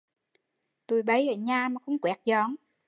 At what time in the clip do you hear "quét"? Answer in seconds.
1.99-2.19